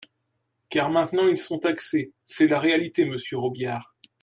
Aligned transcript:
Car 0.71 0.89
maintenant 0.89 1.27
ils 1.27 1.37
sont 1.37 1.59
taxés, 1.59 2.11
c’est 2.25 2.47
la 2.47 2.59
réalité, 2.59 3.05
monsieur 3.05 3.37
Robiliard. 3.37 3.95